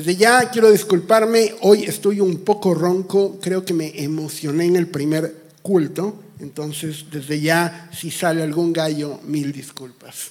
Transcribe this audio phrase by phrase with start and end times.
[0.00, 4.86] Desde ya quiero disculparme, hoy estoy un poco ronco, creo que me emocioné en el
[4.86, 10.30] primer culto, entonces desde ya si sale algún gallo, mil disculpas.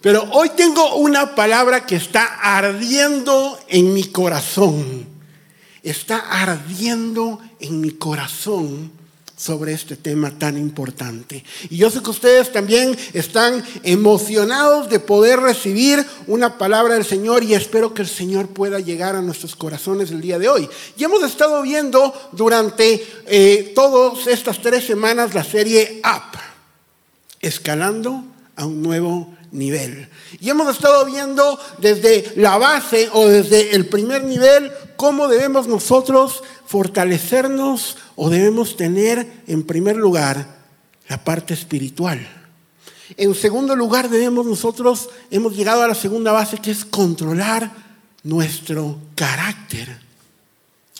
[0.00, 5.04] Pero hoy tengo una palabra que está ardiendo en mi corazón,
[5.82, 8.92] está ardiendo en mi corazón
[9.36, 11.44] sobre este tema tan importante.
[11.68, 17.44] Y yo sé que ustedes también están emocionados de poder recibir una palabra del Señor
[17.44, 20.68] y espero que el Señor pueda llegar a nuestros corazones el día de hoy.
[20.96, 26.38] Y hemos estado viendo durante eh, todas estas tres semanas la serie Up,
[27.40, 28.24] escalando
[28.56, 30.08] a un nuevo nivel.
[30.40, 36.42] Y hemos estado viendo desde la base o desde el primer nivel cómo debemos nosotros
[36.66, 40.56] fortalecernos o debemos tener en primer lugar
[41.08, 42.26] la parte espiritual.
[43.16, 47.70] En segundo lugar debemos nosotros, hemos llegado a la segunda base que es controlar
[48.24, 50.00] nuestro carácter.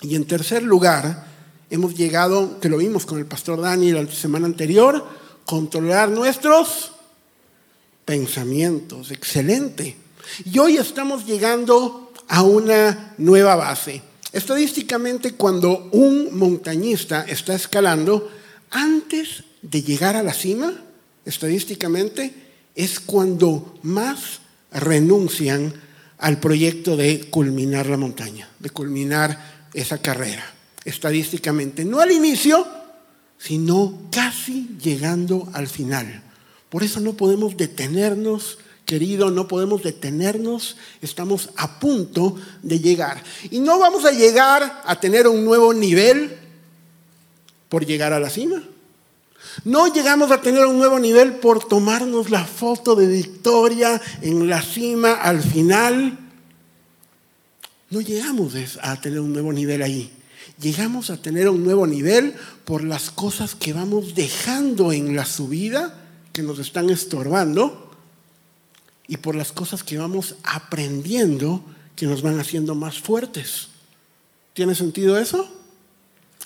[0.02, 1.26] Y en tercer lugar
[1.68, 5.04] hemos llegado, que lo vimos con el pastor Dani la semana anterior,
[5.44, 6.92] controlar nuestros
[8.06, 9.10] pensamientos.
[9.10, 9.96] Excelente.
[10.50, 14.00] Y hoy estamos llegando a una nueva base.
[14.32, 18.30] Estadísticamente, cuando un montañista está escalando,
[18.70, 20.72] antes de llegar a la cima,
[21.24, 22.32] estadísticamente,
[22.74, 25.74] es cuando más renuncian
[26.18, 30.44] al proyecto de culminar la montaña, de culminar esa carrera,
[30.84, 31.84] estadísticamente.
[31.84, 32.66] No al inicio,
[33.38, 36.22] sino casi llegando al final.
[36.76, 43.22] Por eso no podemos detenernos Querido, no podemos detenernos, estamos a punto de llegar.
[43.50, 46.36] Y no vamos a llegar a tener un nuevo nivel
[47.70, 48.62] por llegar a la cima.
[49.64, 54.60] No llegamos a tener un nuevo nivel por tomarnos la foto de victoria en la
[54.60, 56.18] cima al final.
[57.88, 60.12] No llegamos a tener un nuevo nivel ahí.
[60.60, 62.34] Llegamos a tener un nuevo nivel
[62.66, 66.05] por las cosas que vamos dejando en la subida,
[66.36, 67.90] que nos están estorbando
[69.08, 71.64] y por las cosas que vamos aprendiendo
[71.96, 73.68] que nos van haciendo más fuertes.
[74.52, 75.48] ¿Tiene sentido eso?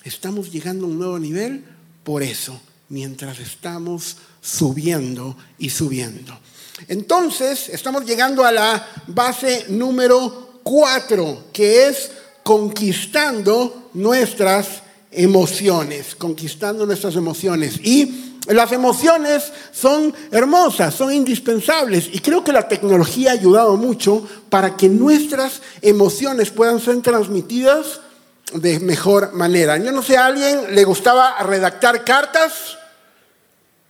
[0.04, 1.64] Estamos llegando a un nuevo nivel
[2.04, 6.38] por eso, mientras estamos subiendo y subiendo.
[6.86, 12.12] Entonces, estamos llegando a la base número cuatro, que es
[12.44, 17.80] conquistando nuestras emociones, conquistando nuestras emociones.
[17.82, 24.26] Y las emociones son hermosas, son indispensables y creo que la tecnología ha ayudado mucho
[24.48, 28.00] para que nuestras emociones puedan ser transmitidas
[28.52, 29.76] de mejor manera.
[29.78, 32.78] Yo no sé, ¿a alguien le gustaba redactar cartas?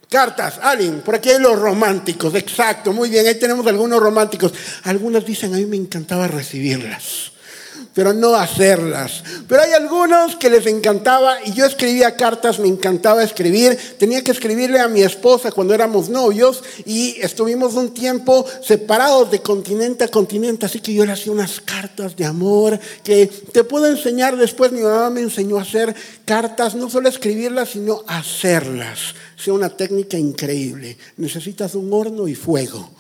[0.09, 4.53] Cartas, alguien, por aquí hay los románticos, exacto, muy bien, ahí tenemos algunos románticos.
[4.82, 7.31] Algunas dicen, a mí me encantaba recibirlas
[8.00, 9.22] pero no hacerlas.
[9.47, 14.31] Pero hay algunos que les encantaba, y yo escribía cartas, me encantaba escribir, tenía que
[14.31, 20.09] escribirle a mi esposa cuando éramos novios y estuvimos un tiempo separados de continente a
[20.09, 24.72] continente, así que yo le hacía unas cartas de amor que te puedo enseñar después,
[24.72, 25.94] mi mamá me enseñó a hacer
[26.25, 29.15] cartas, no solo escribirlas, sino hacerlas.
[29.39, 30.97] Es una técnica increíble.
[31.19, 32.93] Necesitas un horno y fuego,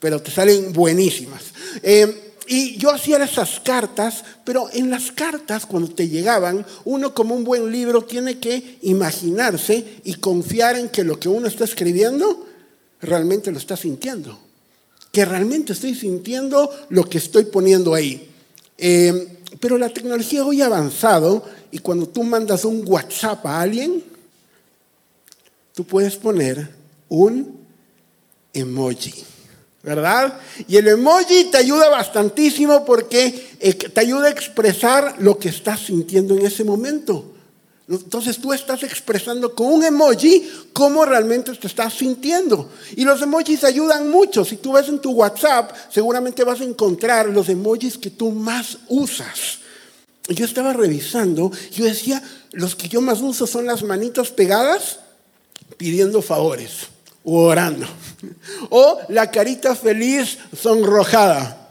[0.00, 1.42] pero te salen buenísimas.
[1.82, 7.34] Eh, y yo hacía esas cartas, pero en las cartas, cuando te llegaban, uno como
[7.34, 12.46] un buen libro tiene que imaginarse y confiar en que lo que uno está escribiendo
[13.00, 14.38] realmente lo está sintiendo.
[15.10, 18.30] Que realmente estoy sintiendo lo que estoy poniendo ahí.
[18.78, 24.02] Eh, pero la tecnología hoy ha avanzado y cuando tú mandas un WhatsApp a alguien,
[25.74, 26.70] tú puedes poner
[27.08, 27.58] un
[28.52, 29.35] emoji.
[29.86, 30.34] ¿Verdad?
[30.66, 35.78] Y el emoji te ayuda bastantísimo porque eh, te ayuda a expresar lo que estás
[35.86, 37.32] sintiendo en ese momento.
[37.88, 42.68] Entonces tú estás expresando con un emoji cómo realmente te estás sintiendo.
[42.96, 44.44] Y los emojis ayudan mucho.
[44.44, 48.78] Si tú ves en tu WhatsApp, seguramente vas a encontrar los emojis que tú más
[48.88, 49.60] usas.
[50.28, 52.20] Yo estaba revisando, yo decía,
[52.50, 54.98] los que yo más uso son las manitas pegadas
[55.78, 56.95] pidiendo favores
[57.26, 57.86] o orando.
[58.70, 61.68] O la carita feliz sonrojada.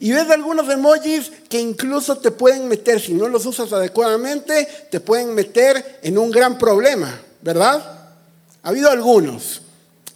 [0.00, 4.98] Y ves algunos emojis que incluso te pueden meter, si no los usas adecuadamente, te
[4.98, 8.10] pueden meter en un gran problema, ¿verdad?
[8.62, 9.62] Ha habido algunos.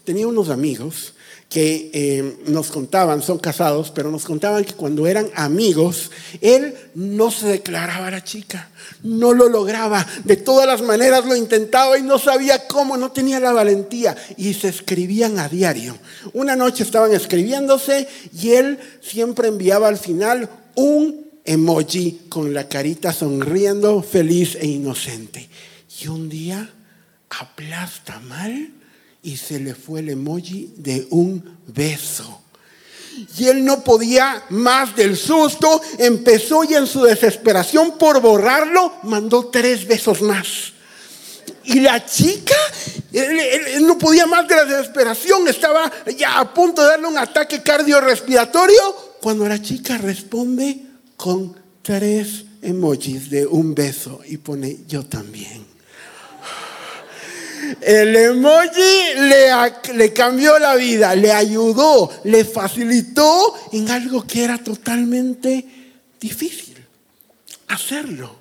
[0.05, 1.15] Tenía unos amigos
[1.51, 7.33] que eh, nos contaban, son casados, pero nos contaban que cuando eran amigos, él no
[7.33, 8.71] se declaraba a la chica,
[9.03, 13.41] no lo lograba, de todas las maneras lo intentaba y no sabía cómo, no tenía
[13.41, 15.99] la valentía y se escribían a diario.
[16.35, 23.13] Una noche estaban escribiéndose y él siempre enviaba al final un emoji con la carita
[23.13, 25.51] sonriendo, feliz e inocente.
[26.01, 26.71] Y un día
[27.29, 28.71] aplasta mal
[29.23, 32.41] y se le fue el emoji de un beso.
[33.37, 39.47] Y él no podía más del susto, empezó y en su desesperación por borrarlo, mandó
[39.47, 40.73] tres besos más.
[41.65, 42.55] Y la chica,
[43.83, 48.81] no podía más de la desesperación, estaba ya a punto de darle un ataque cardiorrespiratorio,
[49.21, 50.81] cuando la chica responde
[51.17, 55.70] con tres emojis de un beso y pone yo también.
[57.81, 59.15] El emoji
[59.95, 65.67] le, cambió la vida, le ayudó, le facilitó en algo que era totalmente
[66.21, 66.77] difícil
[67.69, 68.41] hacerlo.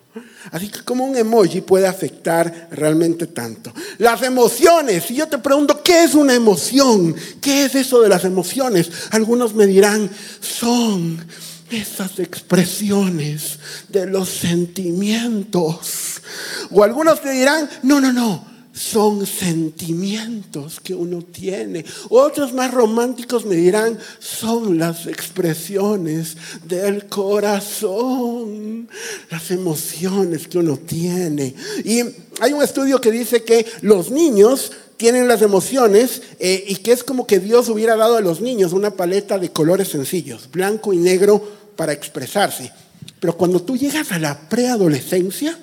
[0.51, 3.71] Así que como un emoji puede afectar realmente tanto.
[3.99, 7.15] Las emociones, si yo te pregunto, ¿qué es una emoción?
[7.39, 8.89] ¿Qué es eso de las emociones?
[9.11, 10.09] Algunos me dirán,
[10.39, 11.23] son
[11.69, 13.59] esas expresiones
[13.89, 16.21] de los sentimientos.
[16.71, 18.48] O algunos te dirán, no, no, no,
[18.79, 21.83] son sentimientos que uno tiene.
[22.07, 28.87] Otros más románticos me dirán, son las expresiones del corazón,
[29.29, 31.53] las emociones que uno tiene.
[31.83, 32.03] Y
[32.39, 37.03] hay un estudio que dice que los niños tienen las emociones eh, y que es
[37.03, 40.97] como que Dios hubiera dado a los niños una paleta de colores sencillos, blanco y
[40.97, 41.45] negro
[41.75, 42.71] para expresarse.
[43.19, 45.59] Pero cuando tú llegas a la preadolescencia,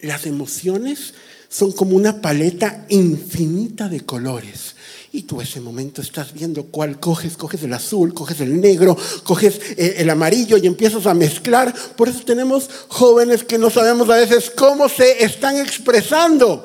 [0.00, 1.14] las emociones
[1.54, 4.74] son como una paleta infinita de colores.
[5.12, 9.60] Y tú ese momento estás viendo cuál coges, coges el azul, coges el negro, coges
[9.76, 11.72] eh, el amarillo y empiezas a mezclar.
[11.96, 16.64] Por eso tenemos jóvenes que no sabemos a veces cómo se están expresando.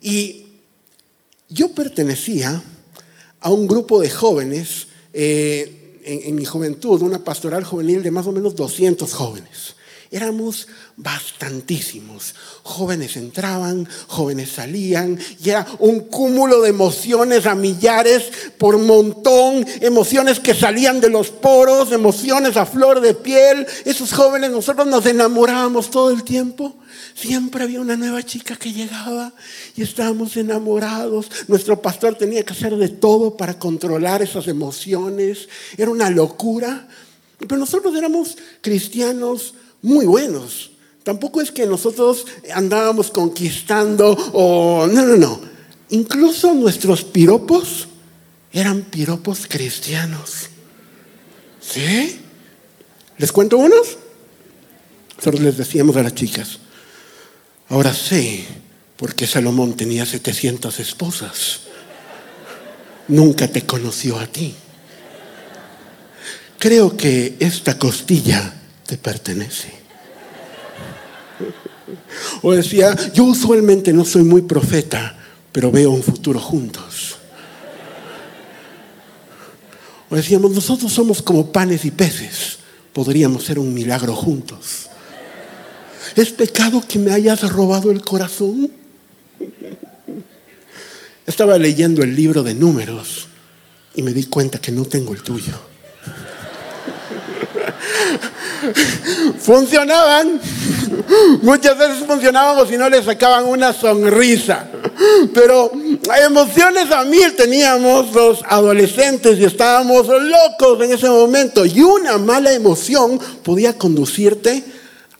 [0.00, 0.46] Y
[1.48, 2.62] yo pertenecía
[3.40, 8.28] a un grupo de jóvenes eh, en, en mi juventud, una pastoral juvenil de más
[8.28, 9.74] o menos 200 jóvenes.
[10.10, 12.34] Éramos bastantísimos.
[12.62, 20.40] Jóvenes entraban, jóvenes salían, y era un cúmulo de emociones a millares por montón, emociones
[20.40, 23.66] que salían de los poros, emociones a flor de piel.
[23.84, 26.74] Esos jóvenes, nosotros nos enamorábamos todo el tiempo.
[27.14, 29.32] Siempre había una nueva chica que llegaba
[29.76, 31.30] y estábamos enamorados.
[31.48, 35.48] Nuestro pastor tenía que hacer de todo para controlar esas emociones.
[35.76, 36.88] Era una locura.
[37.38, 40.72] Pero nosotros éramos cristianos muy buenos.
[41.02, 44.86] Tampoco es que nosotros andábamos conquistando o...
[44.86, 45.40] No, no, no.
[45.90, 47.88] Incluso nuestros piropos
[48.52, 50.48] eran piropos cristianos.
[51.60, 52.20] ¿Sí?
[53.16, 53.96] ¿Les cuento unos?
[55.22, 56.58] Solo les decíamos a las chicas.
[57.68, 58.44] Ahora sé
[58.96, 61.60] por qué Salomón tenía 700 esposas.
[63.08, 64.54] Nunca te conoció a ti.
[66.58, 68.54] Creo que esta costilla
[68.88, 69.68] te pertenece.
[72.40, 75.14] O decía, yo usualmente no soy muy profeta,
[75.52, 77.16] pero veo un futuro juntos.
[80.08, 82.60] O decíamos, nosotros somos como panes y peces,
[82.94, 84.88] podríamos ser un milagro juntos.
[86.16, 88.70] ¿Es pecado que me hayas robado el corazón?
[91.26, 93.28] Estaba leyendo el libro de números
[93.94, 95.68] y me di cuenta que no tengo el tuyo.
[99.38, 100.40] funcionaban.
[101.42, 104.68] Muchas veces funcionaban o si no le sacaban una sonrisa.
[105.32, 105.72] Pero
[106.26, 111.64] emociones a mil teníamos los adolescentes y estábamos locos en ese momento.
[111.64, 114.64] Y una mala emoción podía conducirte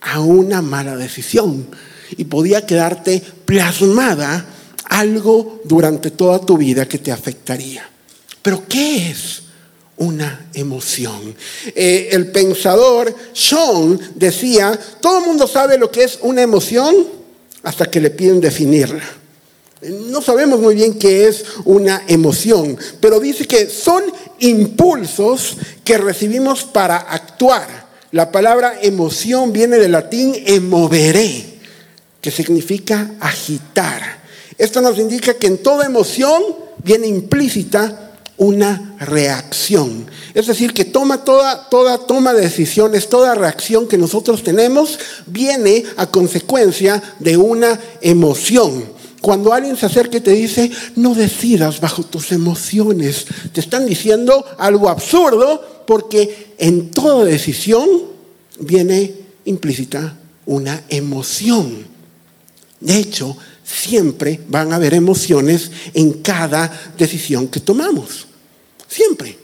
[0.00, 1.66] a una mala decisión.
[2.16, 4.46] Y podía quedarte plasmada
[4.88, 7.88] algo durante toda tu vida que te afectaría.
[8.42, 9.42] Pero ¿qué es?
[9.98, 11.34] Una emoción.
[11.74, 17.06] Eh, el pensador Sean decía, todo el mundo sabe lo que es una emoción
[17.62, 19.04] hasta que le piden definirla.
[19.82, 24.02] No sabemos muy bien qué es una emoción, pero dice que son
[24.40, 27.86] impulsos que recibimos para actuar.
[28.10, 31.60] La palabra emoción viene del latín emovere,
[32.20, 34.18] que significa agitar.
[34.56, 36.42] Esto nos indica que en toda emoción
[36.82, 38.07] viene implícita
[38.38, 40.06] una reacción.
[40.32, 45.84] Es decir, que toma toda, toda toma de decisiones, toda reacción que nosotros tenemos viene
[45.96, 48.84] a consecuencia de una emoción.
[49.20, 54.44] Cuando alguien se acerca y te dice, no decidas bajo tus emociones, te están diciendo
[54.58, 57.88] algo absurdo porque en toda decisión
[58.60, 59.14] viene
[59.44, 60.16] implícita
[60.46, 61.84] una emoción.
[62.80, 68.27] De hecho, siempre van a haber emociones en cada decisión que tomamos.
[68.88, 69.36] Siempre.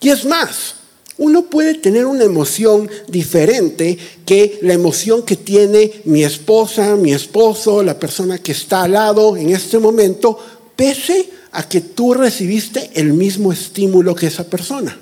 [0.00, 0.74] Y es más,
[1.18, 7.82] Uno puede tener una emoción diferente que la emoción que tiene mi esposa, mi esposo,
[7.82, 10.38] la persona que está al lado en este momento,
[10.76, 14.96] pese a que tú recibiste el mismo estímulo que esa persona.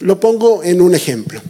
[0.00, 1.40] Lo pongo en un ejemplo.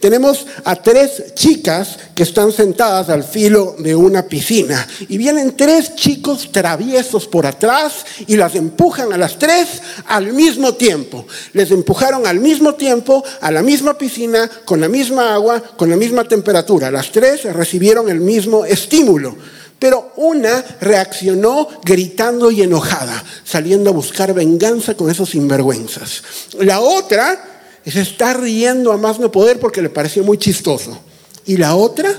[0.00, 5.96] Tenemos a tres chicas que están sentadas al filo de una piscina y vienen tres
[5.96, 11.26] chicos traviesos por atrás y las empujan a las tres al mismo tiempo.
[11.52, 15.96] Les empujaron al mismo tiempo a la misma piscina con la misma agua, con la
[15.96, 16.92] misma temperatura.
[16.92, 19.36] Las tres recibieron el mismo estímulo.
[19.80, 26.22] Pero una reaccionó gritando y enojada, saliendo a buscar venganza con esos sinvergüenzas.
[26.58, 27.57] La otra
[27.90, 30.98] se está riendo a más no poder porque le pareció muy chistoso.
[31.46, 32.10] Y la otra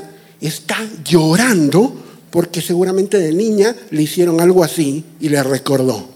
[0.42, 1.94] está llorando
[2.32, 6.08] porque seguramente de niña le hicieron algo así y le recordó.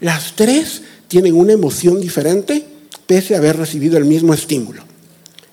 [0.00, 2.64] Las tres tienen una emoción diferente
[3.06, 4.82] pese a haber recibido el mismo estímulo.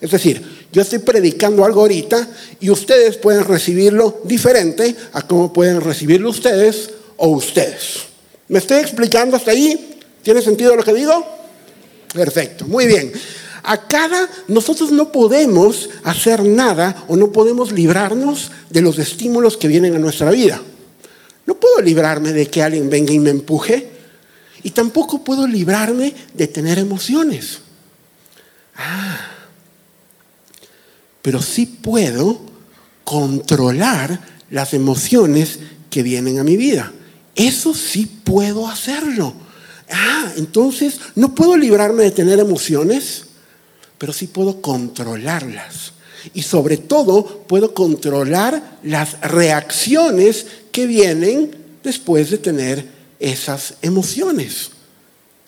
[0.00, 0.42] Es decir,
[0.72, 2.28] yo estoy predicando algo ahorita
[2.60, 8.00] y ustedes pueden recibirlo diferente a cómo pueden recibirlo ustedes o ustedes.
[8.48, 9.98] ¿Me estoy explicando hasta ahí?
[10.22, 11.26] ¿Tiene sentido lo que digo?
[12.12, 13.12] Perfecto, muy bien.
[13.62, 19.68] A cada, nosotros no podemos hacer nada o no podemos librarnos de los estímulos que
[19.68, 20.60] vienen a nuestra vida.
[21.44, 23.90] No puedo librarme de que alguien venga y me empuje
[24.62, 27.60] y tampoco puedo librarme de tener emociones.
[28.76, 29.18] Ah,
[31.22, 32.40] pero sí puedo
[33.04, 35.58] controlar las emociones
[35.90, 36.92] que vienen a mi vida.
[37.34, 39.34] Eso sí puedo hacerlo.
[39.90, 43.24] Ah, entonces no puedo librarme de tener emociones,
[43.98, 45.92] pero sí puedo controlarlas.
[46.34, 51.50] Y sobre todo puedo controlar las reacciones que vienen
[51.82, 52.86] después de tener
[53.18, 54.70] esas emociones.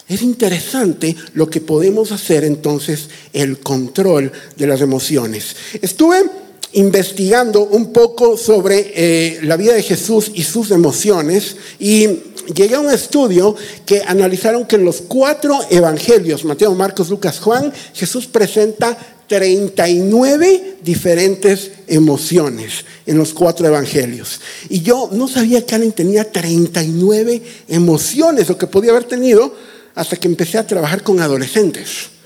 [0.08, 5.54] Es interesante lo que podemos hacer entonces el control de las emociones.
[5.80, 6.24] Estuve
[6.72, 12.08] investigando un poco sobre eh, la vida de Jesús y sus emociones y
[12.54, 17.72] llegué a un estudio que analizaron que en los cuatro evangelios, Mateo, Marcos, Lucas, Juan,
[17.94, 18.96] Jesús presenta
[19.26, 24.40] 39 diferentes emociones en los cuatro evangelios.
[24.68, 29.54] Y yo no sabía que alguien tenía 39 emociones, lo que podía haber tenido
[29.94, 32.19] hasta que empecé a trabajar con adolescentes.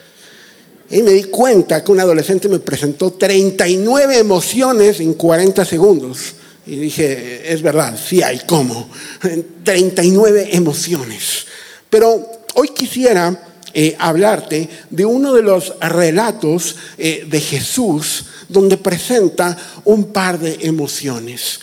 [0.90, 6.34] Y me di cuenta que un adolescente me presentó 39 emociones en 40 segundos.
[6.66, 8.88] Y dije, es verdad, sí hay cómo.
[9.64, 11.46] 39 emociones.
[11.90, 19.56] Pero hoy quisiera eh, hablarte de uno de los relatos eh, de Jesús donde presenta
[19.84, 21.60] un par de emociones.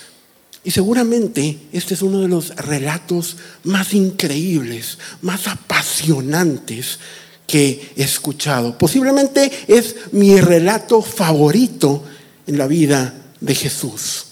[0.64, 7.00] Y seguramente este es uno de los relatos más increíbles, más apasionantes
[7.52, 8.78] que he escuchado.
[8.78, 12.02] Posiblemente es mi relato favorito
[12.48, 14.28] en la vida de Jesús.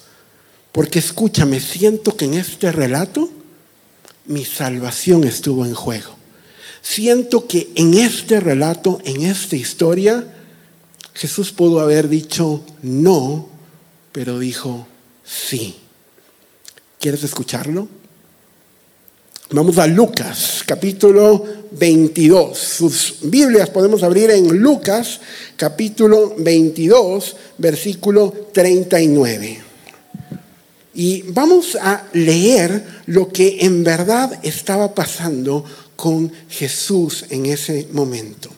[0.72, 3.30] Porque escúchame, siento que en este relato
[4.28, 6.16] mi salvación estuvo en juego.
[6.82, 10.26] Siento que en este relato, en esta historia,
[11.14, 13.50] Jesús pudo haber dicho no,
[14.14, 14.88] pero dijo
[15.26, 15.76] sí.
[17.02, 17.90] ¿Quieres escucharlo?
[19.52, 22.58] Vamos a Lucas, capítulo 22.
[22.58, 25.20] Sus Biblias podemos abrir en Lucas,
[25.56, 29.60] capítulo 22, versículo 39.
[30.96, 35.64] Y vamos a leer lo que en verdad estaba pasando
[35.96, 38.50] con Jesús en ese momento.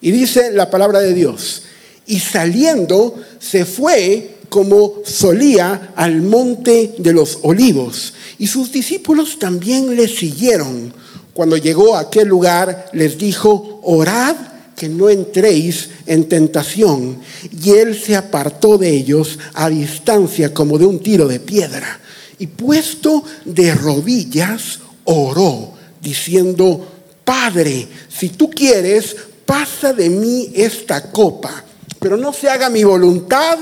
[0.00, 1.62] Y dice la palabra de Dios,
[2.06, 9.96] y saliendo se fue como solía al monte de los olivos, y sus discípulos también
[9.96, 10.92] le siguieron.
[11.34, 14.36] Cuando llegó a aquel lugar les dijo, orad
[14.76, 17.18] que no entréis en tentación.
[17.62, 22.00] Y él se apartó de ellos a distancia como de un tiro de piedra.
[22.38, 26.88] Y puesto de rodillas, oró, diciendo,
[27.24, 31.64] Padre, si tú quieres, pasa de mí esta copa,
[31.98, 33.58] pero no se haga mi voluntad,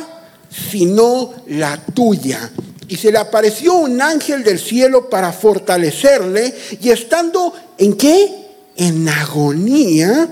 [0.71, 2.51] sino la tuya.
[2.93, 8.31] Y se le apareció un ángel del cielo para fortalecerle, y estando en qué?
[8.77, 10.29] En agonía,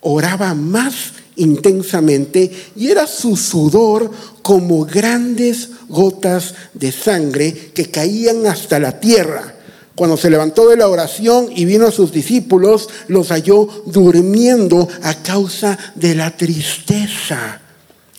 [0.00, 8.78] oraba más intensamente y era su sudor como grandes gotas de sangre que caían hasta
[8.78, 9.54] la tierra.
[9.94, 15.16] Cuando se levantó de la oración y vino a sus discípulos, los halló durmiendo a
[15.16, 17.60] causa de la tristeza.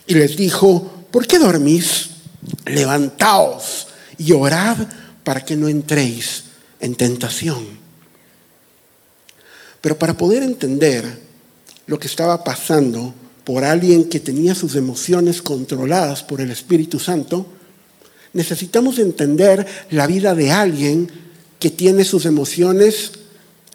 [0.06, 2.13] Y les dijo, ¿por qué dormís?
[2.66, 4.78] Levantaos y orad
[5.24, 6.46] para que no entréis
[6.80, 7.66] en tentación.
[9.82, 11.20] Pero para poder entender
[11.88, 17.46] lo que estaba pasando por alguien que tenía sus emociones controladas por el Espíritu Santo,
[18.32, 21.12] necesitamos entender la vida de alguien
[21.60, 23.12] que tiene sus emociones,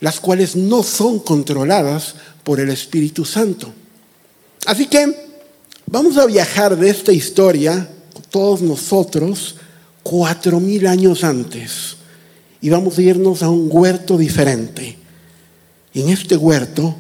[0.01, 3.73] las cuales no son controladas por el Espíritu Santo.
[4.67, 5.29] Así que
[5.87, 7.89] vamos a viajar de esta historia,
[8.31, 9.57] todos nosotros,
[10.03, 11.97] cuatro mil años antes,
[12.61, 14.99] y vamos a irnos a un huerto diferente.
[15.95, 16.97] En este huerto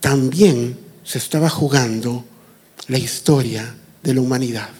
[0.00, 2.24] también se estaba jugando
[2.88, 4.70] la historia de la humanidad.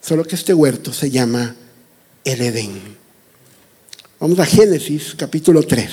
[0.00, 1.54] Solo que este huerto se llama
[2.24, 2.80] el Edén.
[4.20, 5.90] Vamos a Génesis capítulo 3.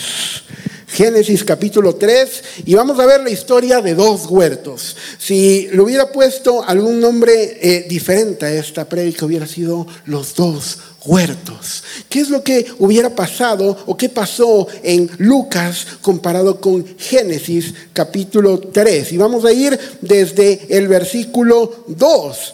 [1.02, 4.96] Génesis capítulo 3 y vamos a ver la historia de dos huertos.
[5.18, 10.78] Si le hubiera puesto algún nombre eh, diferente a esta prédica, hubiera sido los dos
[11.04, 11.84] huertos.
[12.08, 18.60] ¿Qué es lo que hubiera pasado o qué pasó en Lucas comparado con Génesis capítulo
[18.60, 19.14] 3?
[19.14, 22.54] Y vamos a ir desde el versículo 2.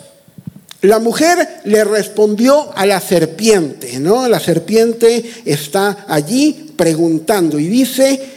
[0.84, 4.30] La mujer le respondió a la serpiente, ¿no?
[4.30, 8.37] La serpiente está allí preguntando y dice,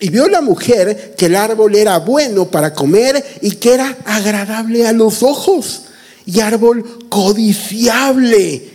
[0.00, 4.86] Y vio la mujer que el árbol era bueno para comer y que era agradable
[4.86, 5.82] a los ojos
[6.24, 8.70] y árbol codiciable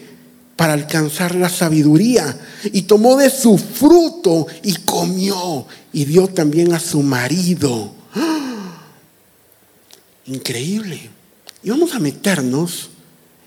[0.55, 2.37] para alcanzar la sabiduría.
[2.65, 7.93] Y tomó de su fruto y comió y dio también a su marido.
[8.15, 8.81] ¡Ah!
[10.25, 11.09] Increíble.
[11.63, 12.89] Y vamos a meternos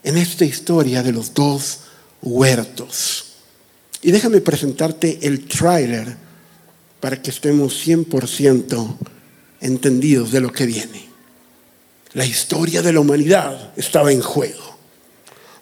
[0.03, 1.81] en esta historia de los dos
[2.23, 3.25] huertos.
[4.01, 6.26] Y déjame presentarte el tráiler
[7.01, 8.97] para que estemos 100%
[9.61, 11.07] entendidos de lo que viene.
[12.13, 14.77] La historia de la humanidad estaba en juego.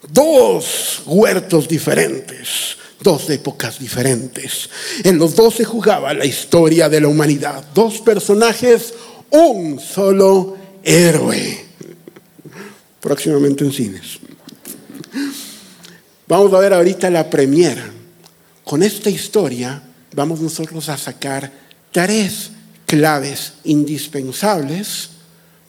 [0.09, 4.69] Dos huertos diferentes, dos épocas diferentes.
[5.03, 7.63] En los dos se jugaba la historia de la humanidad.
[7.73, 8.93] Dos personajes,
[9.31, 11.65] un solo héroe.
[13.01, 14.19] Próximamente en cines.
[16.27, 17.91] Vamos a ver ahorita la premiera.
[18.63, 19.81] Con esta historia
[20.15, 21.51] vamos nosotros a sacar
[21.91, 22.51] tres
[22.85, 25.09] claves indispensables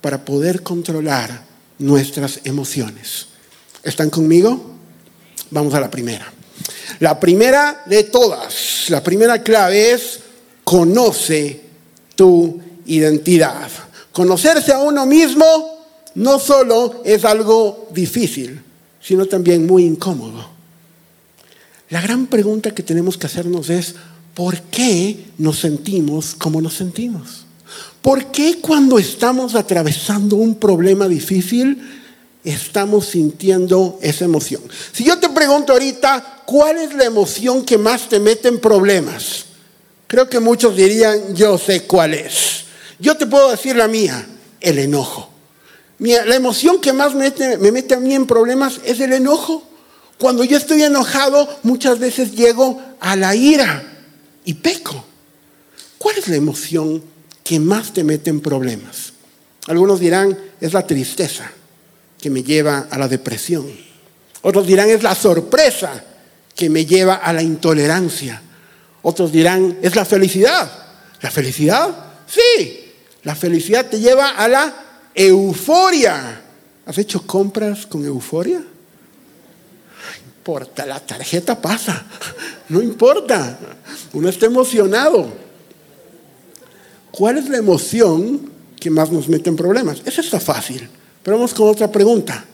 [0.01, 1.43] para poder controlar
[1.79, 3.27] nuestras emociones.
[3.83, 4.75] ¿Están conmigo?
[5.51, 6.33] Vamos a la primera.
[7.01, 10.21] La primera de todas, la primera clave es
[10.65, 11.61] conoce
[12.15, 13.69] tu identidad.
[14.13, 15.45] Conocerse a uno mismo
[16.15, 18.63] no solo es algo difícil,
[19.01, 20.57] sino también muy incómodo.
[21.91, 23.95] La gran pregunta que tenemos que hacernos es,
[24.37, 27.47] ¿por qué nos sentimos como nos sentimos?
[28.03, 31.81] ¿Por qué cuando estamos atravesando un problema difícil
[32.45, 34.61] estamos sintiendo esa emoción?
[34.93, 39.47] Si yo te pregunto ahorita, ¿cuál es la emoción que más te mete en problemas?
[40.07, 42.67] Creo que muchos dirían, yo sé cuál es.
[42.99, 44.27] Yo te puedo decir la mía,
[44.61, 45.31] el enojo.
[45.99, 47.33] La emoción que más me
[47.73, 49.67] mete a mí en problemas es el enojo.
[50.19, 53.95] Cuando yo estoy enojado, muchas veces llego a la ira
[54.47, 55.05] y peco.
[55.99, 57.03] ¿Cuál es la emoción
[57.45, 59.13] que más te mete en problemas?
[59.67, 61.51] Algunos dirán, es la tristeza
[62.19, 63.67] que me lleva a la depresión.
[64.43, 66.03] Otros dirán, es la sorpresa
[66.55, 68.41] que me lleva a la intolerancia.
[69.03, 70.71] Otros dirán, es la felicidad.
[71.21, 71.95] ¿La felicidad?
[72.27, 72.93] Sí.
[73.25, 74.75] La felicidad te lleva a la
[75.15, 76.43] euforia.
[76.87, 78.63] ¿Has hecho compras con euforia?
[80.47, 82.07] Importa, la tarjeta pasa,
[82.69, 83.59] no importa,
[84.13, 85.27] uno está emocionado.
[87.11, 90.03] ¿Cuál es la emoción que más nos mete en problemas?
[90.05, 90.89] Eso está fácil,
[91.25, 92.45] pero vamos con otra pregunta.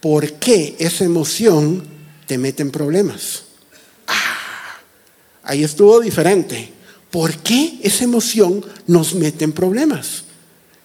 [0.00, 1.82] ¿Por qué esa emoción
[2.24, 3.42] te mete en problemas?
[4.06, 4.78] Ah,
[5.42, 6.72] ahí estuvo diferente.
[7.10, 10.22] ¿Por qué esa emoción nos mete en problemas?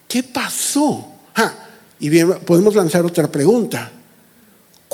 [0.08, 1.12] ¿Qué pasó?
[1.36, 1.54] Ah,
[2.00, 3.92] y bien, podemos lanzar otra pregunta.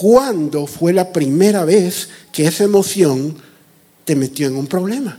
[0.00, 3.36] ¿Cuándo fue la primera vez que esa emoción
[4.06, 5.18] te metió en un problema?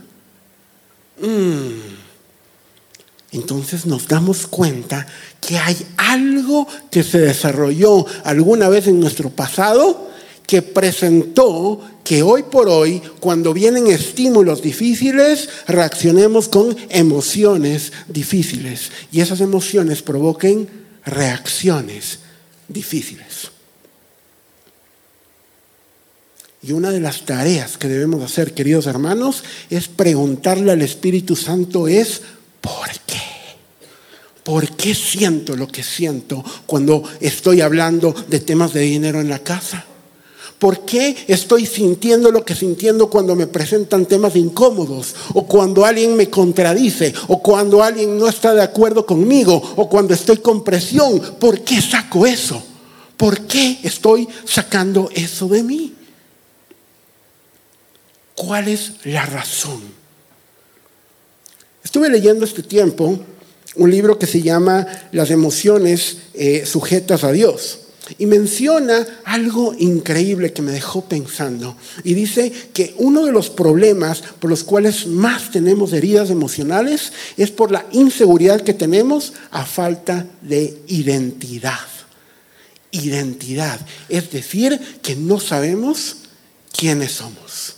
[1.20, 2.02] Mm.
[3.30, 5.06] Entonces nos damos cuenta
[5.40, 10.10] que hay algo que se desarrolló alguna vez en nuestro pasado
[10.48, 19.20] que presentó que hoy por hoy, cuando vienen estímulos difíciles, reaccionemos con emociones difíciles y
[19.20, 20.68] esas emociones provoquen
[21.04, 22.18] reacciones
[22.66, 23.51] difíciles.
[26.64, 31.88] Y una de las tareas que debemos hacer, queridos hermanos, es preguntarle al Espíritu Santo
[31.88, 32.22] es,
[32.60, 33.20] ¿por qué?
[34.44, 39.40] ¿Por qué siento lo que siento cuando estoy hablando de temas de dinero en la
[39.40, 39.86] casa?
[40.60, 45.16] ¿Por qué estoy sintiendo lo que sintiendo cuando me presentan temas incómodos?
[45.34, 50.14] O cuando alguien me contradice, o cuando alguien no está de acuerdo conmigo, o cuando
[50.14, 51.20] estoy con presión.
[51.40, 52.62] ¿Por qué saco eso?
[53.16, 55.94] ¿Por qué estoy sacando eso de mí?
[58.46, 59.80] ¿Cuál es la razón?
[61.84, 63.20] Estuve leyendo este tiempo
[63.76, 67.78] un libro que se llama Las emociones eh, sujetas a Dios.
[68.18, 71.76] Y menciona algo increíble que me dejó pensando.
[72.02, 77.52] Y dice que uno de los problemas por los cuales más tenemos heridas emocionales es
[77.52, 81.78] por la inseguridad que tenemos a falta de identidad.
[82.90, 83.78] Identidad.
[84.08, 86.16] Es decir, que no sabemos
[86.72, 87.76] quiénes somos.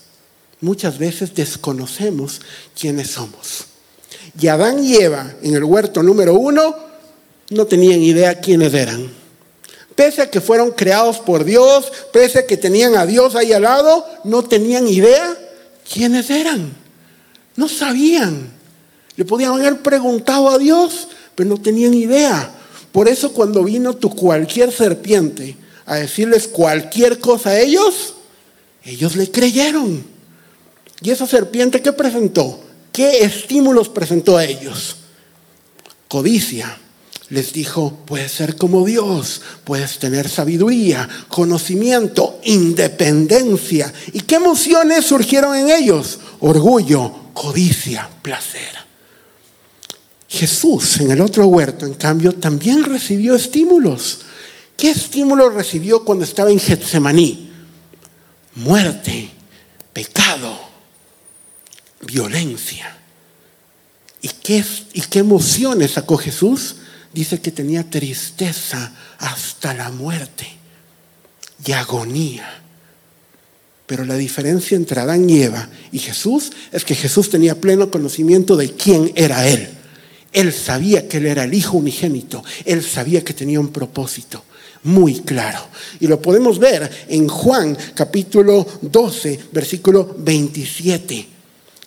[0.64, 2.40] Muchas veces desconocemos
[2.74, 3.66] quiénes somos.
[4.40, 6.74] Y Adán y Eva en el huerto número uno
[7.50, 9.11] no tenían idea quiénes eran
[9.94, 13.64] Pese a que fueron creados por Dios, pese a que tenían a Dios ahí al
[13.64, 15.37] lado, no tenían idea
[15.92, 16.72] quiénes eran.
[17.57, 18.50] No sabían.
[19.16, 22.50] Le podían haber preguntado a Dios, pero no tenían idea.
[22.90, 28.14] Por eso cuando vino tu cualquier serpiente a decirles cualquier cosa a ellos,
[28.83, 30.13] ellos le creyeron.
[31.00, 32.61] ¿Y esa serpiente qué presentó?
[32.92, 34.96] ¿Qué estímulos presentó a ellos?
[36.09, 36.78] Codicia,
[37.30, 43.92] les dijo, puedes ser como Dios, puedes tener sabiduría, conocimiento, independencia.
[44.12, 46.20] ¿Y qué emociones surgieron en ellos?
[46.40, 48.85] Orgullo, codicia, placer.
[50.28, 54.20] Jesús en el otro huerto, en cambio, también recibió estímulos.
[54.76, 57.50] ¿Qué estímulos recibió cuando estaba en Getsemaní?
[58.57, 59.30] Muerte,
[59.92, 60.59] pecado,
[62.05, 62.97] violencia.
[64.21, 66.77] ¿Y qué, ¿Y qué emociones sacó Jesús?
[67.14, 70.47] dice que tenía tristeza hasta la muerte
[71.64, 72.62] y agonía.
[73.87, 78.57] Pero la diferencia entre Adán y Eva y Jesús es que Jesús tenía pleno conocimiento
[78.57, 79.69] de quién era Él.
[80.33, 82.43] Él sabía que Él era el Hijo unigénito.
[82.64, 84.43] Él sabía que tenía un propósito
[84.83, 85.61] muy claro.
[86.01, 91.29] Y lo podemos ver en Juan capítulo 12, versículo 27,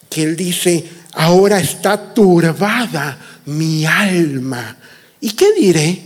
[0.10, 4.78] que Él dice, ahora está turbada mi alma
[5.20, 6.04] ¿Y qué diré?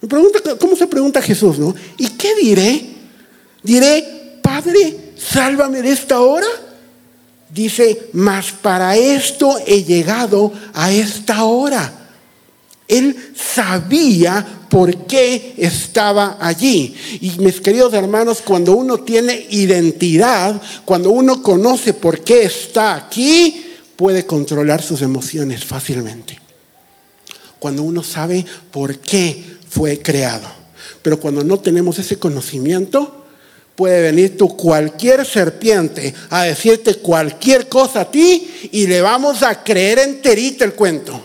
[0.00, 1.74] Me pregunta, ¿Cómo se pregunta Jesús, no?
[1.96, 2.86] ¿Y qué diré?
[3.62, 6.46] Diré, Padre, sálvame de esta hora.
[7.48, 11.92] Dice, mas para esto he llegado a esta hora.
[12.88, 16.94] Él sabía por qué estaba allí.
[17.20, 23.64] Y mis queridos hermanos, cuando uno tiene identidad, cuando uno conoce por qué está aquí,
[23.96, 26.46] puede controlar sus emociones fácilmente
[27.58, 30.46] cuando uno sabe por qué fue creado.
[31.02, 33.24] Pero cuando no tenemos ese conocimiento,
[33.74, 39.62] puede venir tu cualquier serpiente a decirte cualquier cosa a ti y le vamos a
[39.62, 41.20] creer enterito el cuento.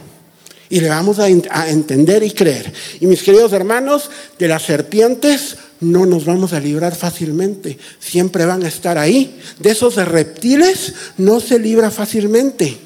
[0.72, 2.72] Y le vamos a, entender y creer.
[3.02, 7.78] Y mis queridos hermanos, de las serpientes no nos vamos a librar fácilmente.
[8.00, 9.38] Siempre van a estar ahí.
[9.60, 12.78] De esos reptiles no se libra fácilmente.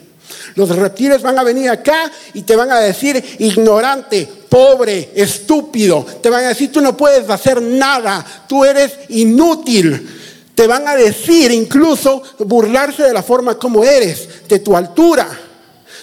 [0.56, 6.04] Los reptiles van a venir acá y te van a decir ignorante, pobre, estúpido.
[6.24, 10.10] Te van a decir tú no puedes hacer nada, tú eres inútil.
[10.56, 15.28] Te van a decir incluso burlarse de la forma como eres, de tu altura.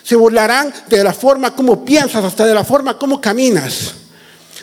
[0.03, 3.95] Se burlarán de la forma como piensas, hasta de la forma como caminas.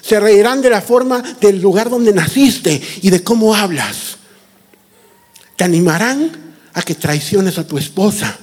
[0.02, 4.18] Se reirán de la forma del lugar donde naciste y de cómo hablas.
[5.56, 6.32] Te animarán
[6.74, 8.38] a que traiciones a tu esposa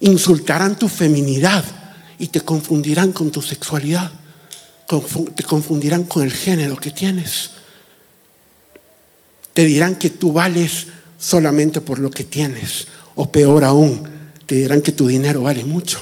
[0.00, 1.64] insultarán tu feminidad
[2.18, 4.10] y te confundirán con tu sexualidad,
[5.34, 7.50] te confundirán con el género que tienes.
[9.52, 10.86] Te dirán que tú vales
[11.18, 14.17] solamente por lo que tienes, o peor aún,
[14.48, 16.00] te dirán que tu dinero vale mucho.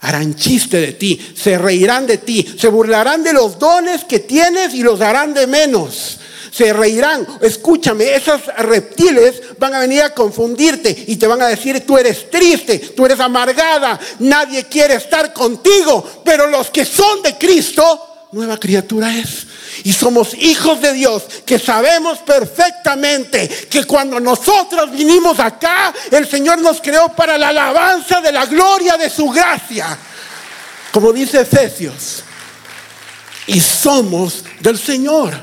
[0.00, 4.72] Harán chiste de ti, se reirán de ti, se burlarán de los dones que tienes
[4.72, 6.18] y los harán de menos
[6.50, 7.26] se reirán.
[7.40, 12.30] Escúchame, esos reptiles van a venir a confundirte y te van a decir, tú eres
[12.30, 18.56] triste, tú eres amargada, nadie quiere estar contigo, pero los que son de Cristo, nueva
[18.56, 19.46] criatura es.
[19.82, 26.60] Y somos hijos de Dios que sabemos perfectamente que cuando nosotros vinimos acá, el Señor
[26.60, 29.98] nos creó para la alabanza de la gloria de su gracia.
[30.92, 32.22] Como dice Efesios.
[33.46, 35.34] y somos del Señor.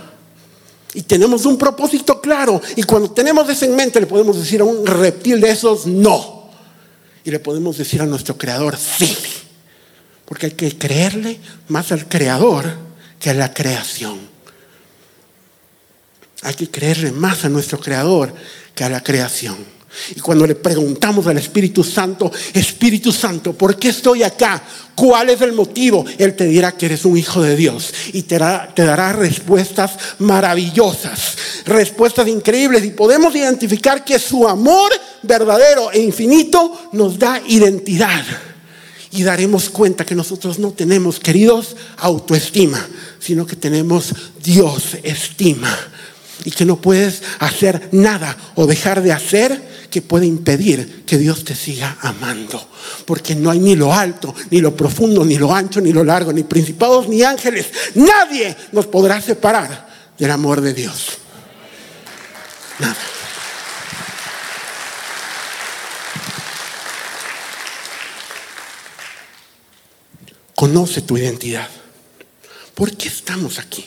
[0.94, 2.62] Y tenemos un propósito claro.
[2.76, 6.50] Y cuando tenemos eso en mente, le podemos decir a un reptil de esos, no.
[7.24, 9.16] Y le podemos decir a nuestro Creador, sí.
[10.26, 12.91] Porque hay que creerle más al Creador
[13.22, 14.20] que a la creación.
[16.42, 18.34] Hay que creerle más a nuestro Creador
[18.74, 19.58] que a la creación.
[20.16, 24.64] Y cuando le preguntamos al Espíritu Santo, Espíritu Santo, ¿por qué estoy acá?
[24.96, 26.06] ¿Cuál es el motivo?
[26.18, 29.92] Él te dirá que eres un hijo de Dios y te dará, te dará respuestas
[30.20, 32.86] maravillosas, respuestas increíbles.
[32.86, 38.24] Y podemos identificar que su amor verdadero e infinito nos da identidad.
[39.12, 42.88] Y daremos cuenta que nosotros no tenemos, queridos, autoestima,
[43.20, 45.78] sino que tenemos Dios estima.
[46.44, 51.44] Y que no puedes hacer nada o dejar de hacer que puede impedir que Dios
[51.44, 52.68] te siga amando.
[53.06, 56.32] Porque no hay ni lo alto, ni lo profundo, ni lo ancho, ni lo largo,
[56.34, 57.68] ni principados, ni ángeles.
[57.96, 61.18] Nadie nos podrá separar del amor de Dios.
[62.80, 63.11] Nada.
[70.62, 71.68] Conoce tu identidad.
[72.76, 73.84] ¿Por qué estamos aquí?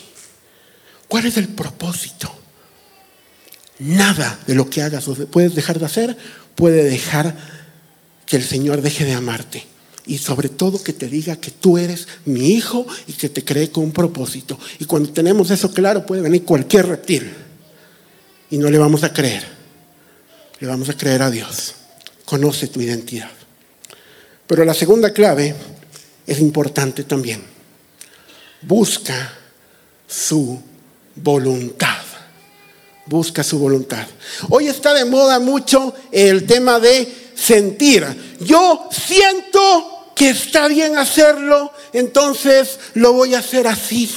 [1.06, 2.28] ¿Cuál es el propósito?
[3.78, 6.16] Nada de lo que hagas o puedes dejar de hacer
[6.56, 7.36] puede dejar
[8.26, 9.64] que el Señor deje de amarte.
[10.04, 13.70] Y sobre todo que te diga que tú eres mi hijo y que te cree
[13.70, 14.58] con un propósito.
[14.80, 17.32] Y cuando tenemos eso claro puede venir cualquier reptil.
[18.50, 19.44] Y no le vamos a creer.
[20.58, 21.74] Le vamos a creer a Dios.
[22.24, 23.30] Conoce tu identidad.
[24.48, 25.54] Pero la segunda clave
[26.26, 27.42] es importante también.
[28.62, 29.32] Busca
[30.06, 30.60] su
[31.16, 32.04] voluntad
[33.06, 34.06] busca su voluntad.
[34.50, 38.06] Hoy está de moda mucho el tema de sentir.
[38.40, 44.10] Yo siento que está bien hacerlo, entonces lo voy a hacer así.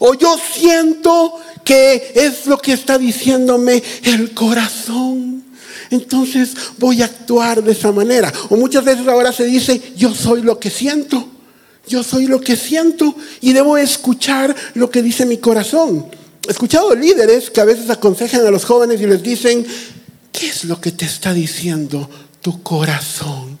[0.00, 5.44] O yo siento que es lo que está diciéndome el corazón.
[5.90, 8.32] Entonces voy a actuar de esa manera.
[8.48, 11.28] O muchas veces ahora se dice, yo soy lo que siento.
[11.86, 16.06] Yo soy lo que siento y debo escuchar lo que dice mi corazón.
[16.46, 19.66] He escuchado líderes que a veces aconsejan a los jóvenes y les dicen,
[20.32, 22.08] ¿qué es lo que te está diciendo
[22.40, 23.58] tu corazón?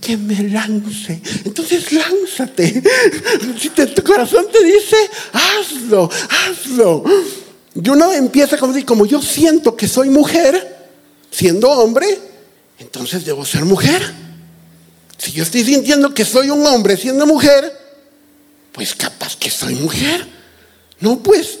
[0.00, 1.20] Que me lance.
[1.44, 2.82] Entonces lánzate.
[3.60, 4.96] Si tu corazón te dice,
[5.32, 7.04] hazlo, hazlo.
[7.74, 10.90] Y uno empieza como decir, como yo siento que soy mujer,
[11.30, 12.06] siendo hombre,
[12.78, 14.02] entonces debo ser mujer.
[15.22, 17.72] Si yo estoy sintiendo que soy un hombre siendo mujer,
[18.72, 20.26] pues capaz que soy mujer.
[20.98, 21.60] No, pues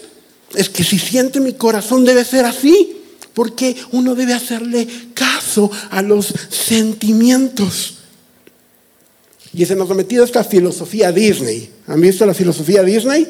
[0.56, 2.96] es que si siente mi corazón debe ser así,
[3.32, 7.98] porque uno debe hacerle caso a los sentimientos.
[9.54, 11.70] Y se nos ha metido esta filosofía Disney.
[11.86, 13.28] ¿Han visto la filosofía Disney?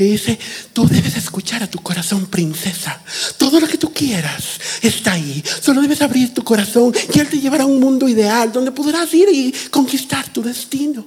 [0.00, 0.38] Que dice,
[0.72, 3.02] tú debes escuchar a tu corazón, princesa.
[3.36, 5.44] Todo lo que tú quieras está ahí.
[5.60, 9.12] Solo debes abrir tu corazón y Él te llevará a un mundo ideal donde podrás
[9.12, 11.04] ir y conquistar tu destino.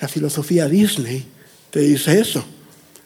[0.00, 1.26] La filosofía Disney
[1.70, 2.42] te dice eso.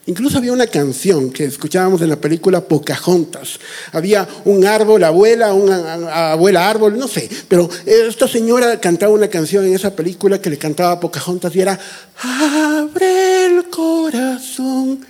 [0.05, 3.57] Incluso había una canción que escuchábamos en la película Pocahontas.
[3.93, 7.29] Había un árbol, abuela, una abuela árbol, no sé.
[7.47, 11.61] Pero esta señora cantaba una canción en esa película que le cantaba a Pocahontas y
[11.61, 11.79] era
[12.21, 15.05] Abre el corazón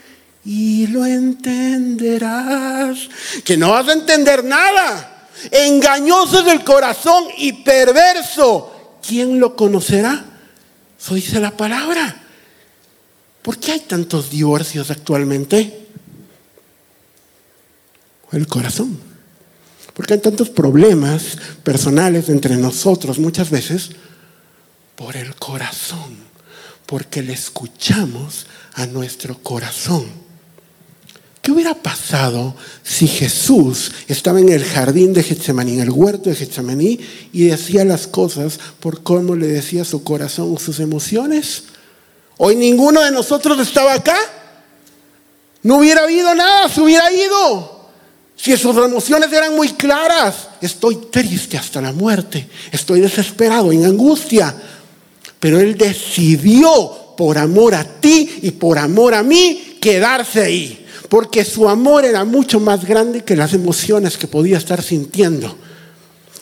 [0.45, 2.99] y lo entenderás.
[3.43, 5.29] Que no vas a entender nada.
[5.49, 8.99] Engañoso del corazón y perverso.
[9.05, 10.23] ¿Quién lo conocerá?
[11.09, 12.22] Dice la palabra.
[13.43, 15.87] ¿Por qué hay tantos divorcios actualmente?
[18.31, 18.97] El corazón.
[19.93, 23.91] Porque hay tantos problemas personales entre nosotros muchas veces
[24.95, 26.15] por el corazón.
[26.85, 30.05] Porque le escuchamos a nuestro corazón.
[31.41, 36.37] ¿Qué hubiera pasado si Jesús estaba en el jardín de Getsemaní, en el huerto de
[36.37, 36.97] Getsemaní,
[37.33, 41.63] y decía las cosas por cómo le decía su corazón, sus emociones?
[42.45, 44.17] Hoy ninguno de nosotros estaba acá.
[45.61, 47.87] No hubiera habido nada, se hubiera ido.
[48.35, 54.53] Si sus emociones eran muy claras, estoy triste hasta la muerte, estoy desesperado, en angustia.
[55.39, 60.85] Pero Él decidió, por amor a ti y por amor a mí, quedarse ahí.
[61.07, 65.57] Porque su amor era mucho más grande que las emociones que podía estar sintiendo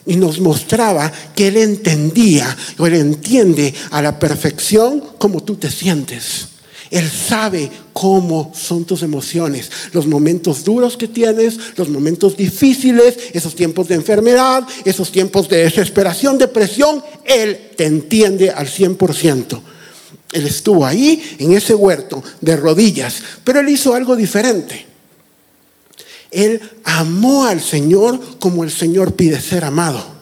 [0.05, 5.69] y nos mostraba que Él entendía o Él entiende a la perfección como tú te
[5.69, 6.47] sientes.
[6.91, 13.55] Él sabe cómo son tus emociones, los momentos duros que tienes, los momentos difíciles, esos
[13.55, 17.01] tiempos de enfermedad, esos tiempos de desesperación, depresión.
[17.23, 19.61] Él te entiende al 100%.
[20.33, 24.90] Él estuvo ahí en ese huerto de rodillas, pero él hizo algo diferente.
[26.31, 30.21] Él amó al Señor como el Señor pide ser amado.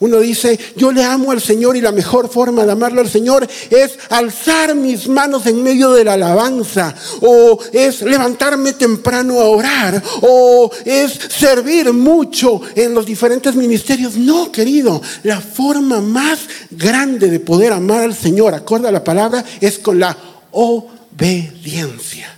[0.00, 3.48] Uno dice, yo le amo al Señor y la mejor forma de amarle al Señor
[3.70, 10.02] es alzar mis manos en medio de la alabanza, o es levantarme temprano a orar,
[10.20, 14.16] o es servir mucho en los diferentes ministerios.
[14.16, 16.40] No, querido, la forma más
[16.70, 20.16] grande de poder amar al Señor, acorde a la palabra, es con la
[20.50, 22.36] obediencia.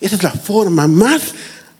[0.00, 1.22] Esa es la forma más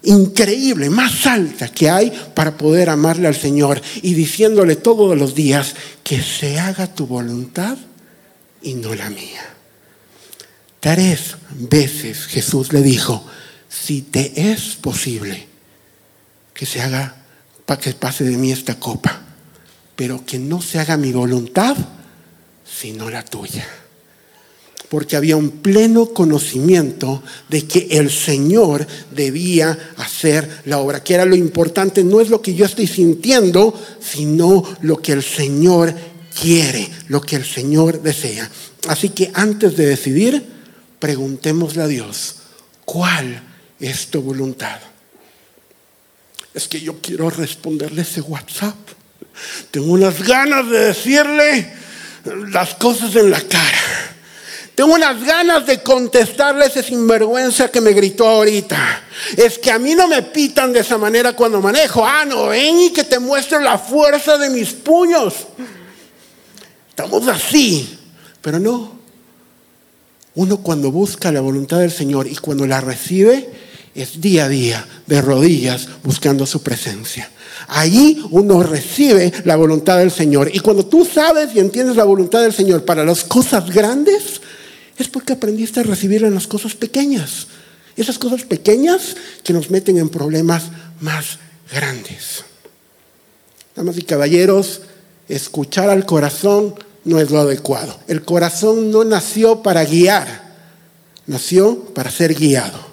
[0.03, 5.75] increíble, más alta que hay para poder amarle al Señor y diciéndole todos los días
[6.03, 7.77] que se haga tu voluntad
[8.61, 9.41] y no la mía.
[10.79, 13.25] Tres veces Jesús le dijo,
[13.67, 15.47] si te es posible,
[16.53, 17.15] que se haga,
[17.65, 19.21] para que pase de mí esta copa,
[19.95, 21.75] pero que no se haga mi voluntad,
[22.65, 23.67] sino la tuya
[24.89, 31.25] porque había un pleno conocimiento de que el Señor debía hacer la obra, que era
[31.25, 35.93] lo importante, no es lo que yo estoy sintiendo, sino lo que el Señor
[36.41, 38.49] quiere, lo que el Señor desea.
[38.87, 40.43] Así que antes de decidir,
[40.97, 42.35] preguntémosle a Dios,
[42.83, 43.43] ¿cuál
[43.79, 44.79] es tu voluntad?
[46.53, 48.75] Es que yo quiero responderle ese WhatsApp.
[49.69, 51.73] Tengo unas ganas de decirle
[52.51, 54.17] las cosas en la cara.
[54.79, 59.03] Tengo unas ganas de contestarle ese sinvergüenza que me gritó ahorita.
[59.35, 62.05] Es que a mí no me pitan de esa manera cuando manejo.
[62.05, 65.33] Ah, no, ven y que te muestre la fuerza de mis puños.
[66.87, 67.99] Estamos así,
[68.41, 68.93] pero no.
[70.35, 73.49] Uno cuando busca la voluntad del Señor y cuando la recibe,
[73.93, 77.29] es día a día, de rodillas, buscando su presencia.
[77.67, 80.49] Ahí uno recibe la voluntad del Señor.
[80.53, 84.39] Y cuando tú sabes y entiendes la voluntad del Señor para las cosas grandes,
[84.99, 87.47] es porque aprendiste a recibir en las cosas pequeñas.
[87.95, 90.65] Esas cosas pequeñas que nos meten en problemas
[90.99, 91.39] más
[91.71, 92.43] grandes.
[93.75, 94.81] Damas y caballeros,
[95.27, 97.97] escuchar al corazón no es lo adecuado.
[98.07, 100.53] El corazón no nació para guiar,
[101.27, 102.89] nació para ser guiado.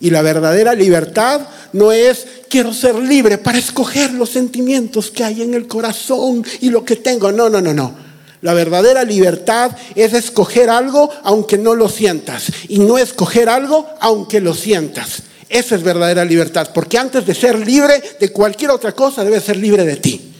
[0.00, 5.42] Y la verdadera libertad no es quiero ser libre para escoger los sentimientos que hay
[5.42, 7.32] en el corazón y lo que tengo.
[7.32, 8.09] No, no, no, no.
[8.42, 14.40] La verdadera libertad es escoger algo aunque no lo sientas y no escoger algo aunque
[14.40, 15.22] lo sientas.
[15.48, 19.56] Esa es verdadera libertad, porque antes de ser libre de cualquier otra cosa, debes ser
[19.56, 20.32] libre de ti.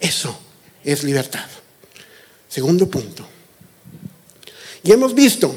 [0.00, 0.36] Eso
[0.84, 1.46] es libertad.
[2.48, 3.26] Segundo punto.
[4.82, 5.54] Y hemos visto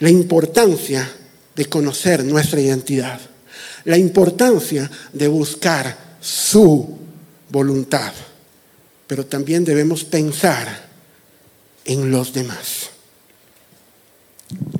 [0.00, 1.10] la importancia
[1.54, 3.20] de conocer nuestra identidad,
[3.84, 6.98] la importancia de buscar su
[7.50, 8.12] voluntad
[9.12, 10.88] pero también debemos pensar
[11.84, 12.88] en los demás.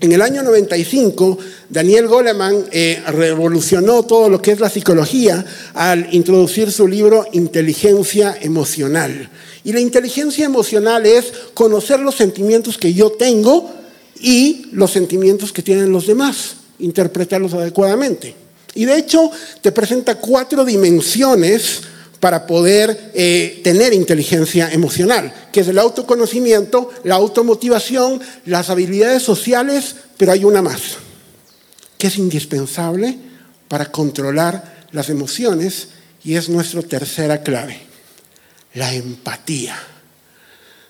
[0.01, 1.37] En el año 95,
[1.69, 8.35] Daniel Goleman eh, revolucionó todo lo que es la psicología al introducir su libro Inteligencia
[8.41, 9.29] Emocional.
[9.65, 13.71] Y la inteligencia emocional es conocer los sentimientos que yo tengo
[14.19, 18.35] y los sentimientos que tienen los demás, interpretarlos adecuadamente.
[18.75, 21.83] Y de hecho te presenta cuatro dimensiones
[22.23, 29.97] para poder eh, tener inteligencia emocional, que es el autoconocimiento, la automotivación, las habilidades sociales,
[30.17, 30.99] pero hay una más,
[31.99, 33.19] que es indispensable
[33.67, 35.89] para controlar las emociones
[36.23, 37.81] y es nuestra tercera clave,
[38.75, 39.77] la empatía.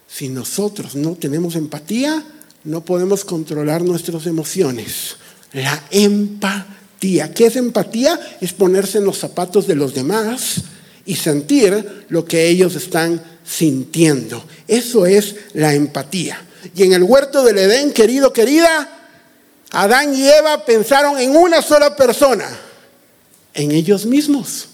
[0.07, 2.23] Si nosotros no tenemos empatía,
[2.65, 5.17] no podemos controlar nuestras emociones.
[5.55, 7.33] La empatía.
[7.33, 8.21] ¿Qué es empatía?
[8.43, 10.65] Es ponerse en los zapatos de los demás
[11.05, 14.45] y sentir lo que ellos están sintiendo.
[14.69, 16.45] Eso es la empatía.
[16.75, 19.03] Y en el huerto del Edén, querido, querida,
[19.71, 22.47] Adán y Eva pensaron en una sola persona,
[23.55, 24.69] en ellos mismos.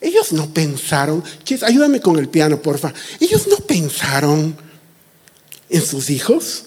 [0.00, 1.22] Ellos no pensaron,
[1.62, 2.92] ayúdame con el piano, porfa.
[3.20, 4.56] Ellos no pensaron
[5.70, 6.64] en sus hijos,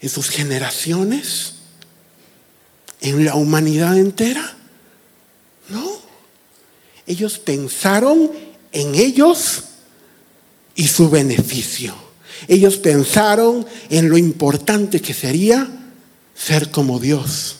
[0.00, 1.54] en sus generaciones,
[3.00, 4.56] en la humanidad entera.
[7.12, 8.30] Ellos pensaron
[8.72, 9.64] en ellos
[10.74, 11.94] y su beneficio.
[12.48, 15.68] Ellos pensaron en lo importante que sería
[16.34, 17.56] ser como Dios,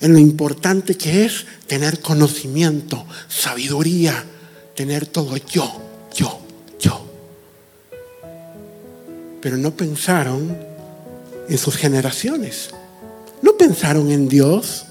[0.00, 4.24] en lo importante que es tener conocimiento, sabiduría,
[4.74, 5.80] tener todo yo,
[6.12, 6.40] yo,
[6.80, 7.06] yo.
[9.40, 10.58] Pero no pensaron
[11.48, 12.70] en sus generaciones,
[13.42, 14.86] no pensaron en Dios,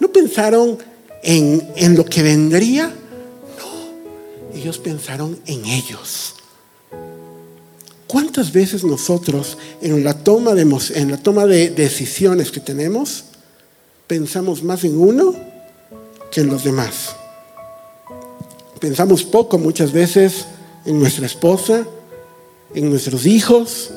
[0.00, 0.87] no pensaron
[1.22, 2.86] en, lo que vendría.
[2.86, 6.34] No, ellos pensaron en ellos.
[8.06, 10.62] ¿Cuántas veces nosotros en la toma de,
[10.94, 13.24] en la toma de decisiones que tenemos
[14.06, 15.34] pensamos más en uno
[16.30, 17.14] que en los demás?
[18.80, 20.46] Pensamos poco muchas veces
[20.86, 21.86] en nuestra esposa,
[22.74, 23.90] en nuestros hijos,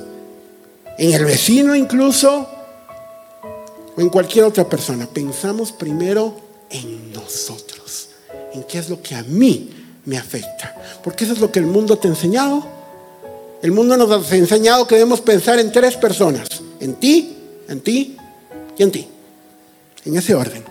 [0.97, 2.47] en el vecino incluso,
[3.95, 5.07] o en cualquier otra persona.
[5.07, 8.09] Pensamos primero en nosotros,
[8.53, 9.69] en qué es lo que a mí
[10.05, 10.75] me afecta.
[11.03, 12.65] Porque eso es lo que el mundo te ha enseñado.
[13.61, 16.47] El mundo nos ha enseñado que debemos pensar en tres personas,
[16.79, 18.17] en ti, en ti
[18.77, 19.07] y en ti,
[20.05, 20.63] en ese orden.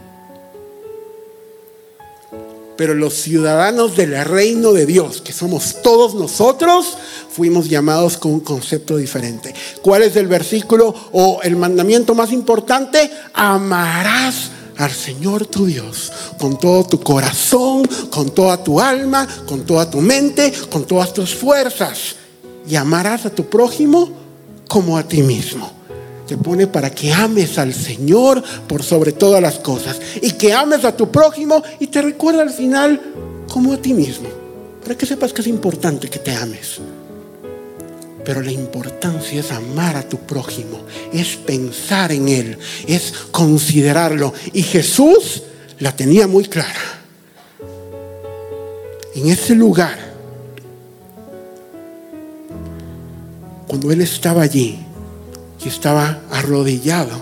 [2.76, 6.96] Pero los ciudadanos del reino de Dios, que somos todos nosotros,
[7.30, 9.54] fuimos llamados con un concepto diferente.
[9.82, 13.10] ¿Cuál es el versículo o el mandamiento más importante?
[13.34, 19.90] Amarás al Señor tu Dios con todo tu corazón, con toda tu alma, con toda
[19.90, 22.16] tu mente, con todas tus fuerzas.
[22.68, 24.10] Y amarás a tu prójimo
[24.68, 25.80] como a ti mismo
[26.30, 30.84] te pone para que ames al Señor por sobre todas las cosas y que ames
[30.84, 33.00] a tu prójimo y te recuerda al final
[33.48, 34.28] como a ti mismo,
[34.80, 36.78] para que sepas que es importante que te ames.
[38.24, 44.32] Pero la importancia es amar a tu prójimo, es pensar en él, es considerarlo.
[44.52, 45.42] Y Jesús
[45.78, 47.02] la tenía muy clara.
[49.14, 49.98] En ese lugar,
[53.66, 54.78] cuando él estaba allí,
[55.64, 57.18] y estaba arrodillado,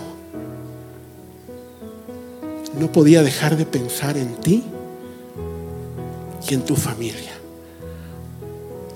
[2.79, 4.63] no podía dejar de pensar en ti
[6.49, 7.28] y en tu familia.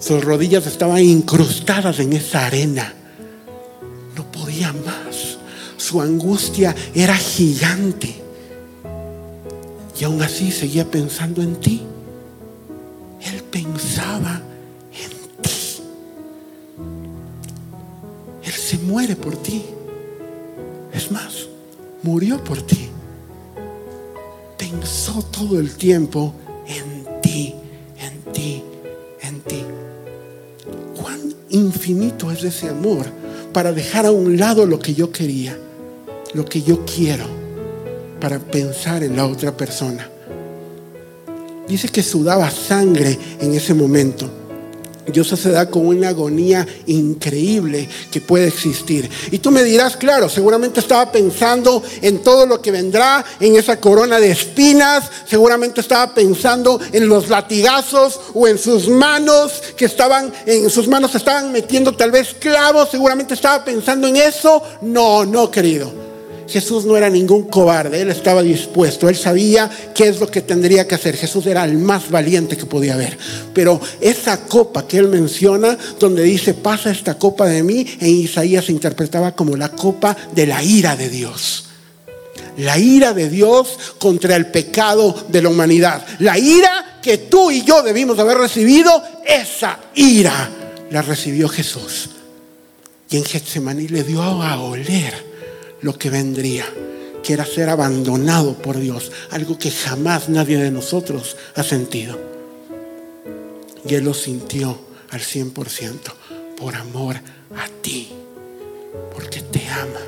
[0.03, 2.93] Sus rodillas estaban incrustadas en esa arena.
[4.15, 5.37] No podía más.
[5.77, 8.15] Su angustia era gigante.
[9.99, 11.81] Y aún así seguía pensando en ti.
[13.21, 14.41] Él pensaba
[18.83, 19.65] muere por ti.
[20.93, 21.47] Es más,
[22.03, 22.89] murió por ti.
[24.57, 26.33] Pensó todo el tiempo
[31.83, 33.05] infinito es ese amor
[33.51, 35.57] para dejar a un lado lo que yo quería,
[36.33, 37.25] lo que yo quiero,
[38.21, 40.09] para pensar en la otra persona.
[41.67, 44.29] Dice que sudaba sangre en ese momento
[45.11, 49.09] Dios se da con una agonía increíble que puede existir.
[49.31, 53.79] Y tú me dirás, claro, seguramente estaba pensando en todo lo que vendrá, en esa
[53.79, 60.33] corona de espinas, seguramente estaba pensando en los latigazos o en sus manos que estaban,
[60.45, 64.61] en sus manos estaban metiendo tal vez clavos, seguramente estaba pensando en eso.
[64.81, 66.02] No, no, querido.
[66.47, 70.87] Jesús no era ningún cobarde, él estaba dispuesto, él sabía qué es lo que tendría
[70.87, 71.15] que hacer.
[71.15, 73.17] Jesús era el más valiente que podía haber.
[73.53, 78.65] Pero esa copa que él menciona, donde dice, pasa esta copa de mí, en Isaías
[78.65, 81.65] se interpretaba como la copa de la ira de Dios.
[82.57, 86.05] La ira de Dios contra el pecado de la humanidad.
[86.19, 90.49] La ira que tú y yo debimos haber recibido, esa ira
[90.91, 92.09] la recibió Jesús.
[93.09, 95.32] Y en Getsemaní le dio a oler
[95.83, 96.65] lo que vendría,
[97.21, 102.17] que era ser abandonado por Dios, algo que jamás nadie de nosotros ha sentido.
[103.87, 104.77] Y Él lo sintió
[105.11, 105.99] al 100%
[106.57, 108.09] por amor a ti,
[109.13, 109.99] porque te ama.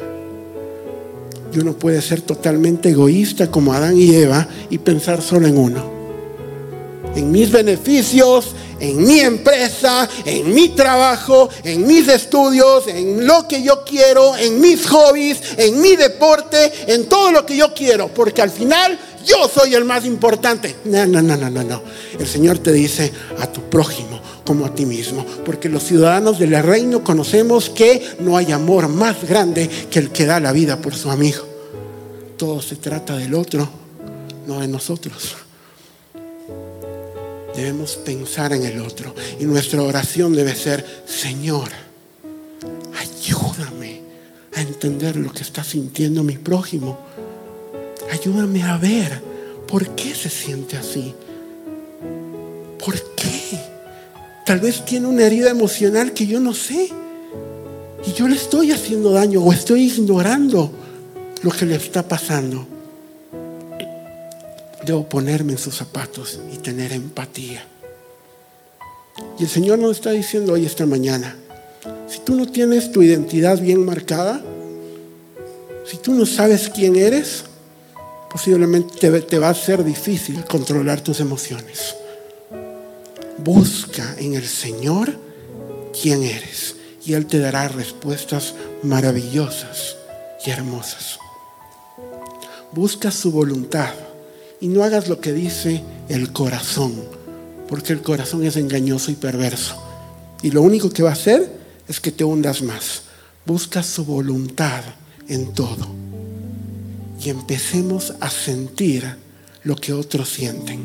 [1.53, 5.93] Y uno puede ser totalmente egoísta como Adán y Eva y pensar solo en uno.
[7.15, 8.55] En mis beneficios,
[8.89, 14.59] en mi empresa, en mi trabajo, en mis estudios, en lo que yo quiero, en
[14.61, 19.49] mis hobbies, en mi deporte, en todo lo que yo quiero, porque al final yo
[19.49, 20.75] soy el más importante.
[20.86, 21.81] No, no, no, no, no, no.
[22.19, 26.61] El Señor te dice a tu prójimo como a ti mismo, porque los ciudadanos del
[26.61, 30.93] reino conocemos que no hay amor más grande que el que da la vida por
[30.95, 31.43] su amigo.
[32.38, 33.67] Todo se trata del otro,
[34.45, 35.45] no de nosotros
[37.56, 39.16] debemos pensar en el otro.
[39.39, 41.70] Y nuestra oración debe ser, Señor,
[42.99, 44.01] ayúdame
[44.56, 46.99] a entender lo que está sintiendo mi prójimo.
[48.12, 49.22] Ayúdame a ver
[49.68, 51.14] por qué se siente así.
[52.84, 53.60] ¿Por qué?
[54.45, 56.89] Tal vez tiene una herida emocional que yo no sé.
[58.06, 60.72] Y yo le estoy haciendo daño o estoy ignorando
[61.41, 62.74] lo que le está pasando.
[64.86, 67.65] Debo ponerme en sus zapatos y tener empatía.
[69.39, 71.36] Y el Señor nos está diciendo hoy, esta mañana,
[72.07, 74.43] si tú no tienes tu identidad bien marcada,
[75.86, 77.45] si tú no sabes quién eres,
[78.29, 81.95] posiblemente te, va a ser difícil controlar tus emociones.
[83.38, 85.17] Busca en el Señor
[85.99, 86.75] quién eres
[87.05, 89.95] y Él te dará respuestas maravillosas
[90.45, 91.17] y hermosas.
[92.71, 93.93] Busca su voluntad
[94.60, 96.93] y no hagas lo que dice el corazón,
[97.68, 99.82] porque el corazón es engañoso y perverso.
[100.41, 101.51] Y lo único que va a hacer
[101.88, 103.03] es que te hundas más.
[103.45, 104.84] Busca su voluntad
[105.28, 105.88] en todo.
[107.20, 109.16] Y empecemos a sentir
[109.64, 110.82] lo que otros sienten.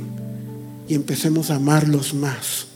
[0.88, 2.66] Y empecemos a amarlos más.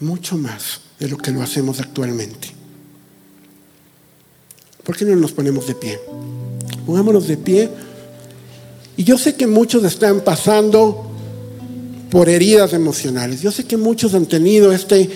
[0.00, 2.48] Mucho más de lo que lo hacemos actualmente.
[4.84, 6.00] ¿Por qué no nos ponemos de pie?
[6.86, 7.68] Pongámonos de pie.
[9.00, 11.10] Y yo sé que muchos están pasando
[12.10, 13.40] por heridas emocionales.
[13.40, 15.08] Yo sé que muchos han tenido este,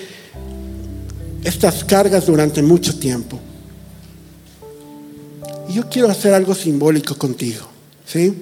[1.44, 3.38] estas cargas durante mucho tiempo.
[5.68, 7.60] Y yo quiero hacer algo simbólico contigo.
[8.06, 8.32] ¿Sí?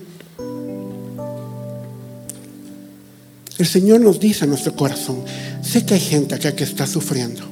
[3.58, 5.24] El Señor nos dice a nuestro corazón,
[5.60, 7.42] sé que hay gente acá que está sufriendo,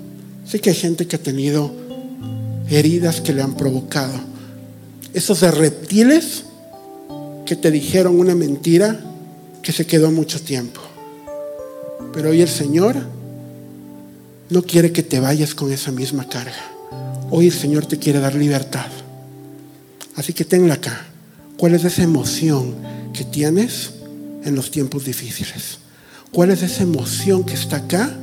[0.46, 1.74] sé que hay gente que ha tenido
[2.68, 4.14] heridas que le han provocado.
[5.12, 6.44] Esos reptiles
[7.50, 9.00] que te dijeron una mentira
[9.60, 10.80] que se quedó mucho tiempo.
[12.12, 12.94] Pero hoy el Señor
[14.50, 16.70] no quiere que te vayas con esa misma carga.
[17.28, 18.86] Hoy el Señor te quiere dar libertad.
[20.14, 21.06] Así que tenla acá.
[21.56, 22.76] ¿Cuál es esa emoción
[23.12, 23.94] que tienes
[24.44, 25.78] en los tiempos difíciles?
[26.30, 28.16] ¿Cuál es esa emoción que está acá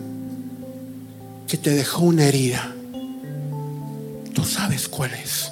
[1.50, 2.74] que te dejó una herida?
[4.34, 5.52] Tú sabes cuál es.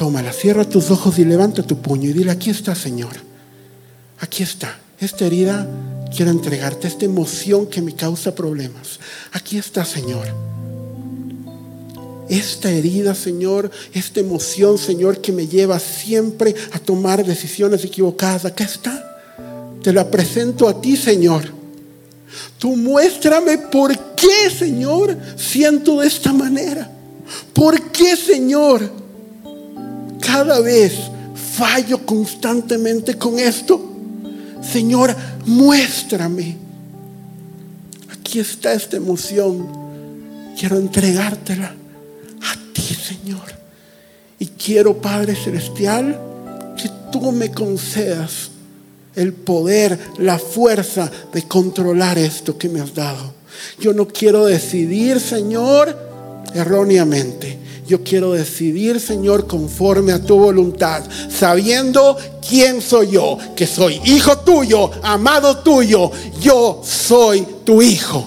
[0.00, 3.16] Tómala, cierra tus ojos y levanta tu puño y dile, aquí está Señor.
[4.20, 4.80] Aquí está.
[4.98, 5.68] Esta herida
[6.16, 8.98] quiero entregarte, esta emoción que me causa problemas.
[9.32, 10.26] Aquí está Señor.
[12.30, 18.46] Esta herida, Señor, esta emoción, Señor, que me lleva siempre a tomar decisiones equivocadas.
[18.46, 19.36] Acá está.
[19.82, 21.52] Te la presento a ti, Señor.
[22.58, 26.90] Tú muéstrame por qué, Señor, siento de esta manera.
[27.52, 29.00] ¿Por qué, Señor,
[30.20, 30.92] cada vez
[31.56, 33.80] fallo constantemente con esto?
[34.62, 35.14] Señor,
[35.46, 36.56] muéstrame.
[38.12, 39.68] Aquí está esta emoción.
[40.58, 41.74] Quiero entregártela
[42.42, 43.60] a ti, Señor.
[44.38, 46.18] Y quiero, Padre Celestial,
[46.76, 48.50] que tú me concedas
[49.16, 53.34] el poder, la fuerza de controlar esto que me has dado.
[53.78, 55.96] Yo no quiero decidir, Señor,
[56.54, 57.58] erróneamente.
[57.90, 62.16] Yo quiero decidir, Señor, conforme a tu voluntad, sabiendo
[62.48, 66.12] quién soy yo, que soy hijo tuyo, amado tuyo.
[66.40, 68.24] Yo soy tu hijo.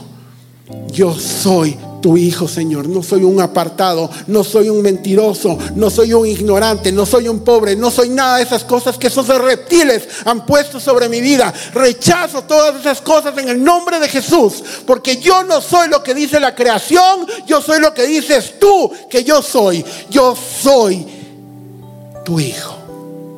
[0.91, 2.89] Yo soy tu hijo, Señor.
[2.89, 7.39] No soy un apartado, no soy un mentiroso, no soy un ignorante, no soy un
[7.39, 11.53] pobre, no soy nada de esas cosas que esos reptiles han puesto sobre mi vida.
[11.73, 16.13] Rechazo todas esas cosas en el nombre de Jesús, porque yo no soy lo que
[16.13, 19.85] dice la creación, yo soy lo que dices tú que yo soy.
[20.09, 21.07] Yo soy
[22.25, 22.75] tu hijo,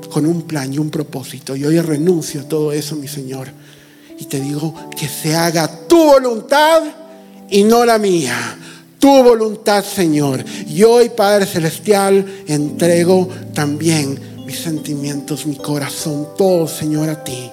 [0.09, 1.55] con un plan y un propósito.
[1.55, 3.47] Y hoy renuncio a todo eso, mi Señor.
[4.17, 7.04] Y te digo que se haga tu voluntad
[7.49, 8.57] y no la mía.
[8.99, 10.43] Tu voluntad, Señor.
[10.67, 17.51] Y hoy, Padre Celestial, entrego también mis sentimientos, mi corazón, todo, Señor, a ti.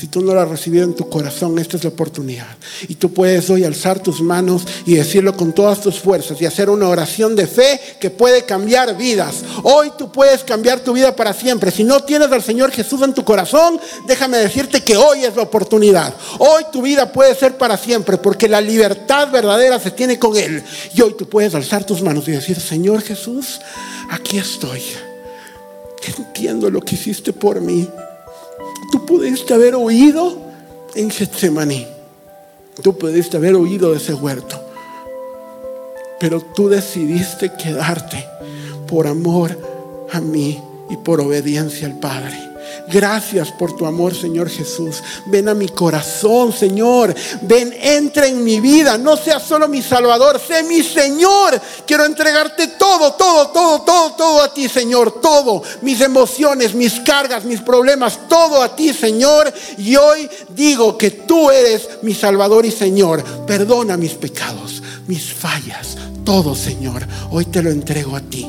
[0.00, 2.46] Si tú no lo has recibido en tu corazón, esta es la oportunidad.
[2.88, 6.70] Y tú puedes hoy alzar tus manos y decirlo con todas tus fuerzas y hacer
[6.70, 9.44] una oración de fe que puede cambiar vidas.
[9.62, 11.70] Hoy tú puedes cambiar tu vida para siempre.
[11.70, 15.42] Si no tienes al Señor Jesús en tu corazón, déjame decirte que hoy es la
[15.42, 16.14] oportunidad.
[16.38, 20.64] Hoy tu vida puede ser para siempre porque la libertad verdadera se tiene con Él.
[20.94, 23.60] Y hoy tú puedes alzar tus manos y decir, Señor Jesús,
[24.08, 24.82] aquí estoy.
[26.16, 27.86] Entiendo lo que hiciste por mí.
[28.90, 30.36] Tú pudiste haber oído
[30.94, 31.86] en Getsemaní.
[32.82, 34.60] Tú pudiste haber oído de ese huerto.
[36.18, 38.26] Pero tú decidiste quedarte
[38.88, 39.56] por amor
[40.12, 40.60] a mí
[40.90, 42.49] y por obediencia al Padre.
[42.90, 45.02] Gracias por tu amor, Señor Jesús.
[45.26, 47.14] Ven a mi corazón, Señor.
[47.42, 48.98] Ven, entra en mi vida.
[48.98, 51.60] No seas solo mi Salvador, sé mi Señor.
[51.86, 55.20] Quiero entregarte todo, todo, todo, todo, todo a ti, Señor.
[55.20, 55.62] Todo.
[55.82, 59.52] Mis emociones, mis cargas, mis problemas, todo a ti, Señor.
[59.78, 63.22] Y hoy digo que tú eres mi Salvador y Señor.
[63.46, 67.06] Perdona mis pecados, mis fallas, todo, Señor.
[67.30, 68.46] Hoy te lo entrego a ti,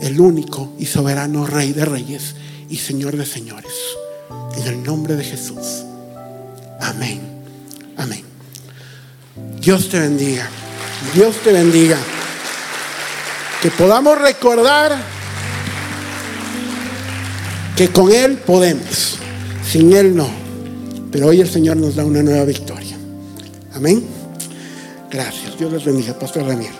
[0.00, 2.34] el único y soberano Rey de Reyes
[2.70, 3.72] y Señor de señores.
[4.56, 5.84] En el nombre de Jesús.
[6.80, 7.20] Amén.
[7.96, 8.22] Amén.
[9.60, 10.48] Dios te bendiga.
[11.12, 11.98] Dios te bendiga.
[13.60, 14.96] Que podamos recordar
[17.76, 19.18] que con Él podemos.
[19.68, 20.30] Sin Él no.
[21.10, 22.96] Pero hoy el Señor nos da una nueva victoria.
[23.74, 24.04] Amén.
[25.10, 25.58] Gracias.
[25.58, 26.79] Dios les bendiga, Pastor Daniel.